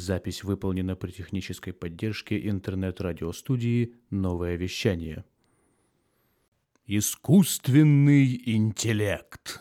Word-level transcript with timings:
Запись 0.00 0.44
выполнена 0.44 0.96
при 0.96 1.10
технической 1.10 1.74
поддержке 1.74 2.48
интернет-радиостудии 2.48 3.96
«Новое 4.08 4.56
вещание». 4.56 5.26
Искусственный 6.86 8.42
интеллект. 8.46 9.60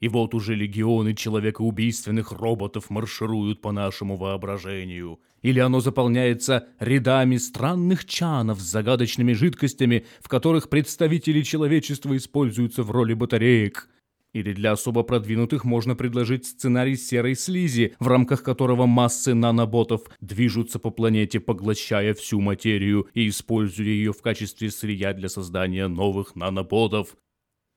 И 0.00 0.08
вот 0.08 0.34
уже 0.34 0.56
легионы 0.56 1.14
человекоубийственных 1.14 2.32
роботов 2.32 2.90
маршируют 2.90 3.62
по 3.62 3.70
нашему 3.70 4.16
воображению. 4.16 5.20
Или 5.42 5.60
оно 5.60 5.78
заполняется 5.78 6.66
рядами 6.80 7.36
странных 7.36 8.04
чанов 8.04 8.60
с 8.60 8.64
загадочными 8.64 9.32
жидкостями, 9.32 10.06
в 10.20 10.28
которых 10.28 10.70
представители 10.70 11.42
человечества 11.42 12.16
используются 12.16 12.82
в 12.82 12.90
роли 12.90 13.14
батареек– 13.14 13.88
или 14.32 14.52
для 14.52 14.72
особо 14.72 15.02
продвинутых 15.02 15.64
можно 15.64 15.94
предложить 15.94 16.46
сценарий 16.46 16.96
серой 16.96 17.34
слизи, 17.34 17.94
в 17.98 18.08
рамках 18.08 18.42
которого 18.42 18.86
массы 18.86 19.34
наноботов 19.34 20.02
движутся 20.20 20.78
по 20.78 20.90
планете, 20.90 21.40
поглощая 21.40 22.14
всю 22.14 22.40
материю 22.40 23.08
и 23.14 23.28
используя 23.28 23.86
ее 23.86 24.12
в 24.12 24.22
качестве 24.22 24.70
сырья 24.70 25.12
для 25.12 25.28
создания 25.28 25.88
новых 25.88 26.36
наноботов. 26.36 27.16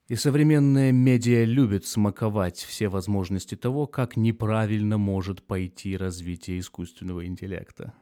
И 0.08 0.16
современная 0.16 0.92
медиа 0.92 1.46
любит 1.46 1.86
смаковать 1.86 2.58
все 2.58 2.90
возможности 2.90 3.56
того, 3.56 3.88
как 3.88 4.18
неправильно 4.18 4.98
может 4.98 5.42
пойти 5.42 5.96
развитие 5.96 6.60
искусственного 6.60 7.26
интеллекта. 7.26 7.94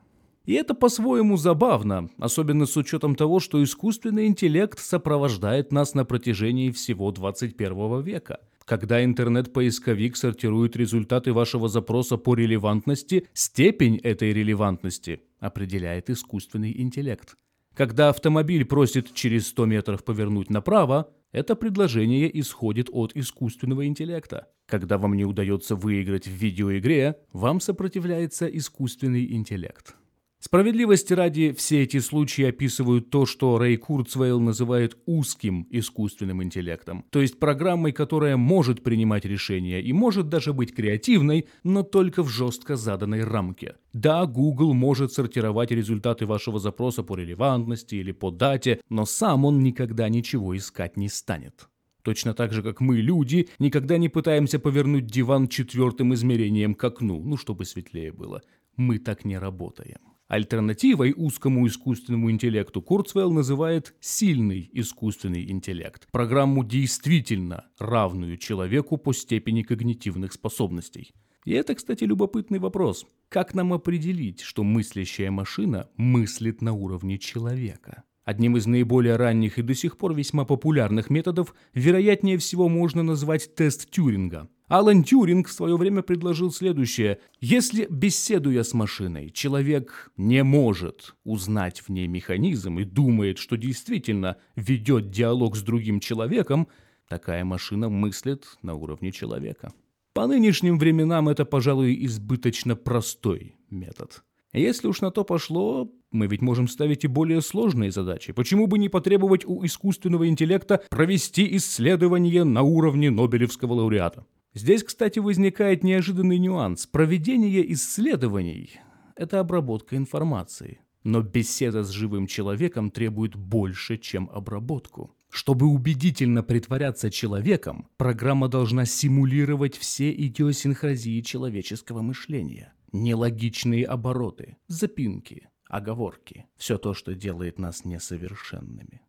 И 0.49 0.53
это 0.53 0.73
по-своему 0.73 1.37
забавно, 1.37 2.09
особенно 2.17 2.65
с 2.65 2.75
учетом 2.75 3.13
того, 3.13 3.39
что 3.39 3.63
искусственный 3.63 4.25
интеллект 4.25 4.79
сопровождает 4.79 5.71
нас 5.71 5.93
на 5.93 6.05
протяжении 6.05 6.71
всего 6.71 7.11
21 7.11 8.01
века. 8.01 8.39
Когда 8.65 9.03
интернет-поисковик 9.03 10.17
сортирует 10.17 10.75
результаты 10.75 11.33
вашего 11.33 11.69
запроса 11.69 12.17
по 12.17 12.33
релевантности, 12.33 13.27
степень 13.33 13.97
этой 13.97 14.33
релевантности 14.33 15.21
определяет 15.39 16.09
искусственный 16.09 16.81
интеллект. 16.81 17.35
Когда 17.75 18.09
автомобиль 18.09 18.65
просит 18.65 19.13
через 19.13 19.49
100 19.49 19.65
метров 19.67 20.03
повернуть 20.03 20.49
направо, 20.49 21.11
это 21.31 21.55
предложение 21.55 22.39
исходит 22.39 22.89
от 22.91 23.15
искусственного 23.15 23.85
интеллекта. 23.85 24.47
Когда 24.65 24.97
вам 24.97 25.13
не 25.13 25.25
удается 25.25 25.75
выиграть 25.75 26.25
в 26.25 26.31
видеоигре, 26.31 27.17
вам 27.33 27.61
сопротивляется 27.61 28.47
искусственный 28.47 29.31
интеллект. 29.31 29.95
Справедливости 30.41 31.11
ради, 31.11 31.51
все 31.51 31.83
эти 31.83 31.99
случаи 31.99 32.45
описывают 32.45 33.09
то, 33.09 33.25
что 33.25 33.57
Рэй 33.57 33.75
Курцвейл 33.75 34.39
называет 34.39 34.97
узким 35.05 35.67
искусственным 35.69 36.41
интеллектом, 36.41 37.03
то 37.09 37.19
есть 37.19 37.39
программой, 37.39 37.91
которая 37.91 38.37
может 38.37 38.81
принимать 38.81 39.25
решения 39.25 39.81
и 39.81 39.91
может 39.91 40.29
даже 40.29 40.53
быть 40.53 40.73
креативной, 40.73 41.47
но 41.65 41.83
только 41.83 42.23
в 42.23 42.29
жестко 42.29 42.77
заданной 42.77 43.25
рамке. 43.25 43.75
Да, 43.91 44.25
Google 44.25 44.73
может 44.73 45.11
сортировать 45.11 45.71
результаты 45.71 46.25
вашего 46.25 46.57
запроса 46.57 47.03
по 47.03 47.17
релевантности 47.17 47.95
или 47.95 48.13
по 48.13 48.31
дате, 48.31 48.79
но 48.87 49.05
сам 49.05 49.43
он 49.43 49.59
никогда 49.59 50.07
ничего 50.07 50.55
искать 50.55 50.95
не 50.95 51.09
станет. 51.09 51.67
Точно 52.01 52.33
так 52.33 52.53
же, 52.53 52.63
как 52.63 52.79
мы, 52.79 53.01
люди, 53.01 53.49
никогда 53.59 53.97
не 53.97 54.07
пытаемся 54.07 54.57
повернуть 54.57 55.05
диван 55.05 55.49
четвертым 55.49 56.13
измерением 56.13 56.75
к 56.75 56.83
окну, 56.85 57.21
ну, 57.21 57.35
чтобы 57.35 57.65
светлее 57.65 58.13
было. 58.13 58.41
Мы 58.77 58.99
так 58.99 59.25
не 59.25 59.37
работаем. 59.37 59.99
Альтернативой 60.29 61.11
узкому 61.17 61.65
искусственному 61.65 62.29
интеллекту 62.29 62.83
Курцвелл 62.83 63.33
называет 63.33 63.95
сильный 63.99 64.69
искусственный 64.73 65.49
интеллект, 65.49 66.07
программу 66.11 66.63
действительно 66.63 67.65
равную 67.79 68.37
человеку 68.37 68.97
по 68.97 69.11
степени 69.11 69.63
когнитивных 69.63 70.31
способностей. 70.31 71.11
И 71.45 71.53
это, 71.53 71.73
кстати, 71.73 72.03
любопытный 72.03 72.59
вопрос. 72.59 73.07
Как 73.27 73.55
нам 73.55 73.73
определить, 73.73 74.41
что 74.41 74.63
мыслящая 74.63 75.31
машина 75.31 75.89
мыслит 75.97 76.61
на 76.61 76.73
уровне 76.73 77.17
человека? 77.17 78.03
Одним 78.29 78.57
из 78.57 78.67
наиболее 78.67 79.15
ранних 79.15 79.57
и 79.57 79.63
до 79.63 79.73
сих 79.73 79.97
пор 79.97 80.13
весьма 80.13 80.45
популярных 80.45 81.09
методов, 81.09 81.55
вероятнее 81.73 82.37
всего, 82.37 82.69
можно 82.69 83.01
назвать 83.01 83.55
тест 83.55 83.89
Тюринга– 83.89 84.47
Алан 84.67 85.03
Тюринг 85.03 85.47
в 85.47 85.51
свое 85.51 85.75
время 85.75 86.03
предложил 86.03 86.51
следующее. 86.51 87.17
Если, 87.41 87.87
беседуя 87.89 88.61
с 88.61 88.75
машиной, 88.75 89.31
человек 89.31 90.11
не 90.15 90.43
может 90.43 91.15
узнать 91.23 91.81
в 91.81 91.89
ней 91.89 92.05
механизм 92.05 92.77
и 92.77 92.83
думает, 92.83 93.39
что 93.39 93.57
действительно 93.57 94.37
ведет 94.55 95.09
диалог 95.09 95.55
с 95.55 95.63
другим 95.63 95.99
человеком, 95.99 96.67
такая 97.07 97.43
машина 97.43 97.89
мыслит 97.89 98.45
на 98.61 98.75
уровне 98.75 99.11
человека. 99.11 99.73
По 100.13 100.27
нынешним 100.27 100.77
временам 100.77 101.29
это, 101.29 101.45
пожалуй, 101.45 102.05
избыточно 102.05 102.75
простой 102.75 103.55
метод. 103.71 104.23
Если 104.53 104.87
уж 104.87 105.01
на 105.01 105.09
то 105.09 105.23
пошло, 105.23 105.91
мы 106.11 106.27
ведь 106.27 106.41
можем 106.41 106.67
ставить 106.67 107.03
и 107.03 107.07
более 107.07 107.41
сложные 107.41 107.91
задачи. 107.91 108.33
Почему 108.33 108.67
бы 108.67 108.79
не 108.79 108.89
потребовать 108.89 109.45
у 109.45 109.65
искусственного 109.65 110.27
интеллекта 110.27 110.81
провести 110.89 111.55
исследование 111.57 112.43
на 112.43 112.63
уровне 112.63 113.11
Нобелевского 113.11 113.73
лауреата? 113.73 114.25
Здесь, 114.53 114.83
кстати, 114.83 115.19
возникает 115.19 115.83
неожиданный 115.83 116.39
нюанс. 116.39 116.87
Проведение 116.87 117.71
исследований– 117.73 118.79
это 119.15 119.39
обработка 119.39 119.95
информации. 119.95 120.79
Но 121.03 121.21
беседа 121.21 121.83
с 121.83 121.89
живым 121.89 122.27
человеком 122.27 122.91
требует 122.91 123.35
больше, 123.35 123.97
чем 123.97 124.29
обработку. 124.33 125.15
Чтобы 125.29 125.67
убедительно 125.67 126.41
притворяться 126.41 127.11
человеком, 127.11 127.87
программа 127.97 128.47
должна 128.47 128.85
симулировать 128.85 129.77
все 129.77 130.11
идиосинхразии 130.11 131.21
человеческого 131.21 132.01
мышления. 132.01 132.73
Нелогичные 132.91 133.85
обороты, 133.85 134.57
запинки, 134.67 135.47
оговорки. 135.69 136.47
Все 136.57 136.77
то, 136.77 136.93
что 136.93 137.15
делает 137.15 137.57
нас 137.57 137.85
несовершенными. 137.85 139.01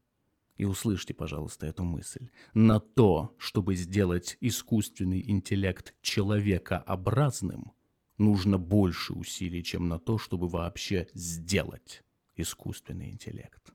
И 0.57 0.65
услышьте, 0.65 1.15
пожалуйста, 1.15 1.67
эту 1.67 1.85
мысль. 1.85 2.29
На 2.55 2.79
то, 2.81 3.35
чтобы 3.39 3.75
сделать 3.75 4.37
искусственный 4.41 5.29
интеллект 5.29 5.95
человекообразным, 6.03 7.73
нужно 8.19 8.59
больше 8.59 9.15
усилий, 9.15 9.65
чем 9.65 9.89
на 9.89 9.99
то, 9.99 10.19
чтобы 10.19 10.49
вообще 10.49 11.09
сделать 11.15 12.05
искусственный 12.37 13.11
интеллект. 13.11 13.73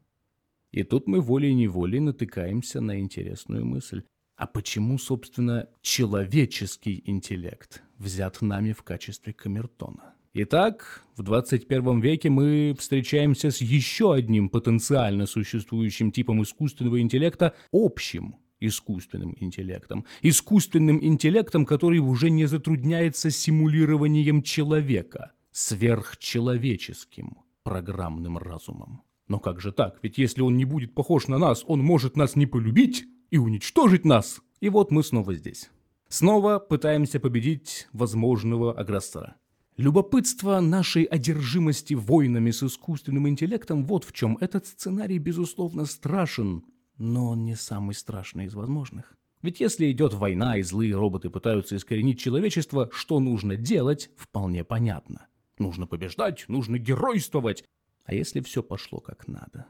И 0.72 0.84
тут 0.84 1.08
мы 1.08 1.22
волей-неволей 1.22 2.00
натыкаемся 2.00 2.82
на 2.82 3.00
интересную 3.00 3.66
мысль. 3.66 4.04
А 4.36 4.46
почему, 4.46 4.98
собственно, 4.98 5.70
человеческий 5.82 7.02
интеллект 7.06 7.82
взят 7.98 8.42
нами 8.42 8.74
в 8.74 8.84
качестве 8.84 9.34
камертона? 9.34 10.15
Итак, 10.38 11.06
в 11.16 11.24
21 11.24 12.02
веке 12.02 12.30
мы 12.30 12.76
встречаемся 12.78 13.52
с 13.52 13.62
еще 13.62 14.14
одним 14.14 14.50
потенциально 14.50 15.28
существующим 15.28 16.12
типом 16.12 16.44
искусственного 16.44 17.00
интеллекта– 17.00 17.54
общим 17.72 18.36
искусственным 18.60 19.34
интеллектом. 19.40 20.04
Искусственным 20.22 21.02
интеллектом, 21.02 21.66
который 21.66 22.00
уже 22.00 22.30
не 22.30 22.48
затрудняется 22.48 23.32
симулированием 23.32 24.44
человека, 24.44 25.32
сверхчеловеческим 25.54 27.38
программным 27.64 28.38
разумом. 28.38 29.04
Но 29.30 29.40
как 29.40 29.62
же 29.62 29.72
так? 29.72 30.00
Ведь 30.02 30.18
если 30.18 30.42
он 30.42 30.58
не 30.58 30.66
будет 30.66 30.94
похож 30.94 31.30
на 31.30 31.38
нас, 31.38 31.64
он 31.66 31.80
может 31.80 32.18
нас 32.18 32.36
не 32.36 32.46
полюбить 32.46 33.06
и 33.32 33.38
уничтожить 33.38 34.04
нас. 34.04 34.42
И 34.60 34.68
вот 34.68 34.92
мы 34.92 35.02
снова 35.02 35.34
здесь. 35.34 35.70
Снова 36.10 36.60
пытаемся 36.60 37.22
победить 37.22 37.88
возможного 37.94 38.74
агрессора. 38.74 39.38
Любопытство 39.78 40.62
нашей 40.62 41.04
одержимости 41.04 41.96
войнами 41.96 42.52
с 42.52 42.64
искусственным 42.64 43.28
интеллектом 43.28 43.84
вот 43.84 44.06
в 44.06 44.14
чем. 44.14 44.38
Этот 44.40 44.66
сценарий, 44.68 45.18
безусловно, 45.18 45.84
страшен, 45.86 46.64
но 46.98 47.32
он 47.32 47.44
не 47.44 47.56
самый 47.56 47.94
страшный 47.94 48.46
из 48.46 48.54
возможных. 48.54 49.18
Ведь 49.42 49.60
если 49.60 49.92
идет 49.92 50.14
война 50.14 50.58
и 50.58 50.62
злые 50.62 50.96
роботы 50.96 51.30
пытаются 51.30 51.76
искоренить 51.76 52.22
человечество, 52.22 52.90
что 52.94 53.20
нужно 53.20 53.58
делать, 53.58 54.12
вполне 54.16 54.64
понятно. 54.64 55.28
Нужно 55.60 55.88
побеждать, 55.88 56.46
нужно 56.48 56.80
геройствовать. 56.80 57.66
А 58.06 58.14
если 58.14 58.40
все 58.40 58.64
пошло 58.64 59.02
как 59.02 59.28
надо? 59.28 59.66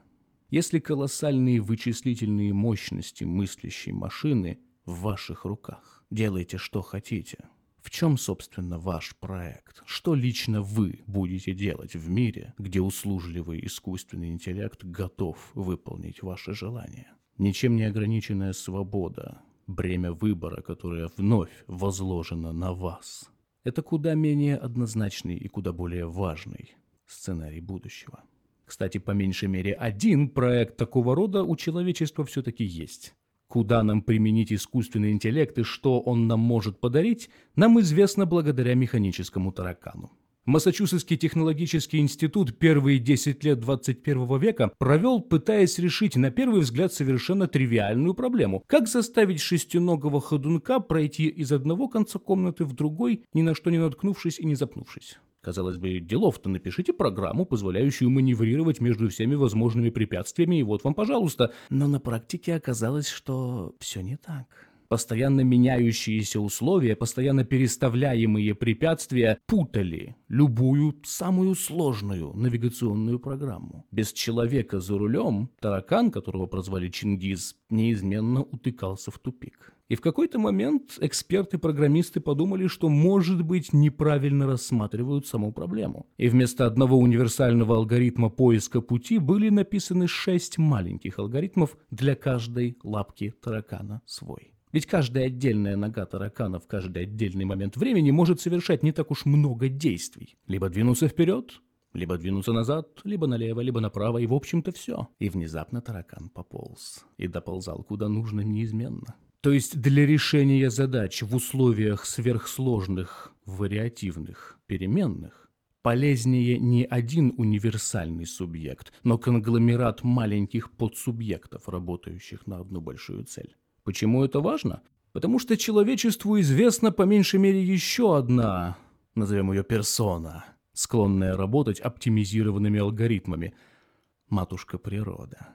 Если 0.51 0.78
колоссальные 0.78 1.62
вычислительные 1.62 2.54
мощности 2.54 3.24
мыслящей 3.24 3.92
машины 3.92 4.60
в 4.86 5.00
ваших 5.00 5.46
руках, 5.46 6.06
делайте 6.12 6.60
что 6.60 6.84
хотите– 6.84 7.40
в 7.86 7.92
чем, 7.92 8.18
собственно, 8.18 8.80
ваш 8.80 9.16
проект? 9.16 9.84
Что 9.86 10.16
лично 10.16 10.64
вы 10.64 11.04
будете 11.06 11.54
делать 11.54 11.94
в 11.94 12.10
мире, 12.10 12.56
где 12.58 12.82
услужливый 12.82 13.64
искусственный 13.64 14.30
интеллект 14.30 14.84
готов 14.84 15.38
выполнить 15.54 16.24
ваши 16.24 16.56
желания? 16.56 17.14
Ничем 17.38 17.76
не 17.76 17.84
ограниченная 17.84 18.54
свобода, 18.54 19.44
бремя 19.68 20.14
выбора, 20.14 20.64
которое 20.64 21.12
вновь 21.16 21.52
возложено 21.68 22.54
на 22.54 22.74
вас. 22.74 23.30
Это 23.64 23.84
куда 23.84 24.16
менее 24.16 24.58
однозначный 24.58 25.38
и 25.38 25.48
куда 25.48 25.72
более 25.72 26.08
важный 26.08 26.76
сценарий 27.06 27.62
будущего. 27.62 28.24
Кстати, 28.66 28.98
по 28.98 29.12
меньшей 29.12 29.48
мере 29.48 29.74
один 29.74 30.30
проект 30.30 30.76
такого 30.76 31.14
рода 31.14 31.44
у 31.44 31.56
человечества 31.56 32.26
все-таки 32.26 32.64
есть. 32.64 33.14
Куда 33.56 33.84
нам 33.84 34.02
применить 34.02 34.52
искусственный 34.52 35.13
интеллект 35.13 35.57
и 35.57 35.63
что 35.63 36.02
он 36.02 36.28
нам 36.28 36.42
может 36.42 36.81
подарить, 36.81 37.30
нам 37.56 37.80
известно 37.80 38.25
благодаря 38.25 38.75
механическому 38.75 39.54
таракану. 39.54 40.12
Массачусетский 40.44 41.16
технологический 41.16 42.00
институт 42.00 42.60
первые 42.60 43.00
10 43.00 43.46
лет 43.46 43.62
21 43.62 44.38
века 44.40 44.74
провел, 44.78 45.22
пытаясь 45.22 45.80
решить 45.80 46.18
на 46.18 46.31
первый 46.31 46.60
взгляд 46.60 46.92
совершенно 46.92 47.48
тривиальную 47.48 48.13
проблему. 48.13 48.62
Как 48.68 48.90
заставить 48.90 49.40
шестиногого 49.40 50.19
ходунка 50.19 50.81
пройти 50.81 51.28
из 51.28 51.54
одного 51.54 51.88
конца 51.88 52.19
комнаты 52.19 52.66
в 52.66 52.74
другой, 52.74 53.24
ни 53.34 53.42
на 53.42 53.56
что 53.56 53.69
не 53.69 53.78
наткнувшись 53.78 54.38
и 54.38 54.46
не 54.46 54.56
запнувшись? 54.56 55.18
Казалось 55.46 55.78
бы, 55.78 56.00
делов-то 56.00 56.50
напишите 56.50 56.92
программу, 56.92 57.46
позволяющую 57.46 58.10
маневрировать 58.10 58.82
между 58.82 59.10
всеми 59.10 59.36
возможными 59.36 59.92
препятствиями, 59.92 60.56
и 60.56 60.64
вот 60.64 60.84
вам, 60.84 60.96
пожалуйста. 60.96 61.54
Но 61.70 61.88
на 61.88 62.00
практике 62.00 62.56
оказалось, 62.56 63.08
что 63.08 63.76
все 63.80 64.02
не 64.02 64.18
так. 64.18 64.48
Постоянно 64.96 65.42
меняющиеся 65.42 66.40
условия, 66.40 66.96
постоянно 66.96 67.44
переставляемые 67.44 68.56
препятствия 68.56 69.40
путали 69.46 70.16
любую 70.30 70.96
самую 71.04 71.56
сложную 71.56 72.32
навигационную 72.34 73.20
программу. 73.20 73.86
Без 73.92 74.14
человека 74.14 74.80
за 74.80 74.98
рулем 74.98 75.50
таракан, 75.60 76.12
которого 76.12 76.46
прозвали 76.46 76.88
Чингиз, 76.88 77.58
неизменно 77.70 78.44
утыкался 78.44 79.12
в 79.12 79.20
тупик. 79.20 79.74
И 79.90 79.96
в 79.96 80.02
какой-то 80.02 80.40
момент 80.40 80.98
эксперты-программисты 81.02 82.22
подумали, 82.22 82.68
что, 82.68 82.88
может 82.88 83.44
быть, 83.44 83.74
неправильно 83.74 84.48
рассматривают 84.48 85.28
саму 85.28 85.52
проблему. 85.52 86.08
И 86.16 86.30
вместо 86.30 86.66
одного 86.66 86.98
универсального 86.98 87.76
алгоритма 87.76 88.30
поиска 88.30 88.80
пути 88.80 89.18
были 89.18 89.50
написаны 89.50 90.08
шесть 90.08 90.58
маленьких 90.58 91.20
алгоритмов 91.20 91.76
для 91.92 92.16
каждой 92.16 92.78
лапки 92.82 93.34
таракана 93.44 94.02
свой. 94.06 94.55
Ведь 94.75 94.88
каждая 94.88 95.27
отдельная 95.27 95.77
нога 95.77 96.06
таракана 96.06 96.60
в 96.60 96.68
каждый 96.68 97.04
отдельный 97.04 97.45
момент 97.45 97.77
времени 97.77 98.12
может 98.12 98.42
совершать 98.42 98.83
не 98.83 98.92
так 98.92 99.10
уж 99.10 99.24
много 99.24 99.69
действий. 99.69 100.36
Либо 100.48 100.68
двинуться 100.68 101.07
вперед, 101.07 101.62
либо 101.94 102.18
двинуться 102.18 102.51
назад, 102.51 102.89
либо 103.06 103.25
налево, 103.25 103.62
либо 103.62 103.80
направо, 103.80 104.18
и 104.18 104.27
в 104.27 104.33
общем-то 104.33 104.74
все. 104.74 105.07
И 105.18 105.30
внезапно 105.30 105.81
таракан 105.81 106.27
пополз. 106.27 107.06
И 107.16 107.30
доползал 107.30 107.86
куда 107.86 108.10
нужно 108.10 108.42
неизменно. 108.42 109.16
То 109.39 109.54
есть 109.54 109.80
для 109.80 110.06
решения 110.06 110.69
задач 110.69 111.22
в 111.22 111.33
условиях 111.33 112.06
сверхсложных, 112.06 113.31
вариативных, 113.45 114.60
переменных 114.68 115.50
полезнее 115.83 116.60
не 116.60 116.83
один 116.83 117.33
универсальный 117.38 118.25
субъект, 118.25 118.92
но 119.04 119.18
конгломерат 119.18 120.04
маленьких 120.04 120.69
подсубъектов, 120.72 121.69
работающих 121.69 122.45
на 122.45 122.60
одну 122.60 122.81
большую 122.81 123.24
цель. 123.24 123.56
Почему 123.86 124.26
это 124.26 124.42
важно? 124.42 124.82
Потому 125.14 125.40
что 125.40 125.56
человечеству 125.56 126.40
известна 126.42 126.92
по 126.92 127.04
меньшей 127.04 127.40
мере 127.40 127.64
еще 127.64 128.18
одна, 128.18 128.78
назовем 129.14 129.52
ее 129.54 129.64
персона, 129.64 130.44
склонная 130.74 131.38
работать 131.38 131.80
оптимизированными 131.80 132.80
алгоритмами– 132.80 133.54
матушка 134.30 134.80
природа. 134.80 135.50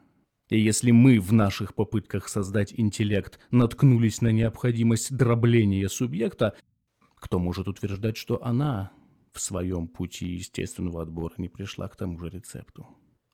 И 0.49 0.61
если 0.61 0.93
мы 0.93 1.19
в 1.19 1.32
наших 1.32 1.75
попытках 1.75 2.29
создать 2.29 2.73
интеллект 2.77 3.41
наткнулись 3.50 4.21
на 4.21 4.29
необходимость 4.29 5.15
дробления 5.15 5.88
субъекта, 5.88 6.55
кто 7.17 7.41
может 7.41 7.67
утверждать, 7.67 8.17
что 8.17 8.43
она 8.44 8.93
в 9.32 9.41
своем 9.41 9.88
пути 9.88 10.29
естественного 10.29 11.03
отбора 11.03 11.35
не 11.37 11.49
пришла 11.49 11.88
к 11.88 11.97
тому 11.97 12.17
же 12.19 12.31
рецепту? 12.31 12.87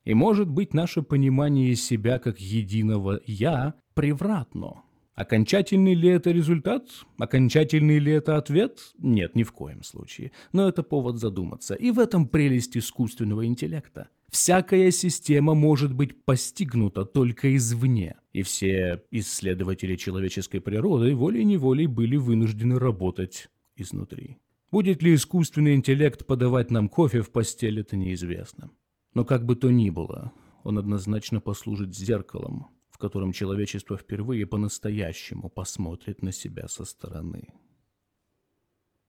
И 0.04 0.14
может 0.14 0.48
быть 0.48 0.72
наше 0.72 1.02
понимание 1.02 1.75
себя 1.76 2.19
как 2.19 2.40
единого 2.40 3.20
«я» 3.26 3.75
превратно– 3.94 4.82
Окончательный 5.16 5.94
ли 5.94 6.10
это 6.10 6.30
результат? 6.30 6.88
Окончательный 7.16 7.98
ли 7.98 8.12
это 8.12 8.36
ответ? 8.36 8.92
Нет, 8.98 9.34
ни 9.34 9.44
в 9.44 9.52
коем 9.52 9.82
случае. 9.82 10.30
Но 10.52 10.68
это 10.68 10.82
повод 10.82 11.18
задуматься. 11.18 11.74
И 11.74 11.90
в 11.90 11.98
этом 11.98 12.28
прелесть 12.28 12.76
искусственного 12.76 13.46
интеллекта. 13.46 14.08
Всякая 14.28 14.90
система 14.90 15.54
может 15.54 15.94
быть 15.94 16.22
постигнута 16.24 17.06
только 17.06 17.56
извне, 17.56 18.16
и 18.34 18.42
все 18.42 19.02
исследователи 19.10 19.96
человеческой 19.96 20.60
природы 20.60 21.14
волей-неволей 21.14 21.86
были 21.86 22.16
вынуждены 22.16 22.78
работать 22.78 23.48
изнутри. 23.76 24.36
Будет 24.70 25.02
ли 25.02 25.14
искусственный 25.14 25.74
интеллект 25.74 26.26
подавать 26.26 26.70
нам 26.70 26.90
кофе 26.90 27.22
в 27.22 27.30
постель, 27.30 27.80
это 27.80 27.96
неизвестно. 27.96 28.70
Но 29.14 29.24
как 29.24 29.46
бы 29.46 29.56
то 29.56 29.70
ни 29.70 29.88
было, 29.88 30.32
он 30.64 30.76
однозначно 30.76 31.40
послужит 31.40 31.96
зеркалом, 31.96 32.66
в 32.96 32.98
котором 32.98 33.32
человечество 33.32 33.98
впервые 33.98 34.46
по-настоящему 34.46 35.50
посмотрит 35.50 36.22
на 36.22 36.32
себя 36.32 36.66
со 36.66 36.87
стороны. 36.87 37.52